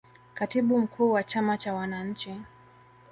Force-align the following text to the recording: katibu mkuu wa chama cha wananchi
katibu 0.33 0.79
mkuu 0.79 1.11
wa 1.11 1.23
chama 1.23 1.57
cha 1.57 1.73
wananchi 1.73 2.39